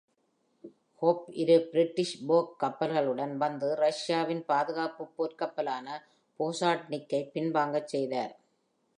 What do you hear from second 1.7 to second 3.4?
British போர்க் கப்பல்களுடன்